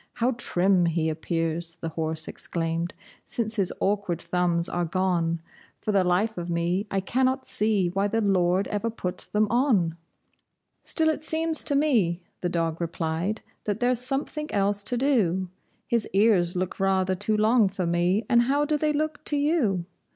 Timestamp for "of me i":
6.39-6.99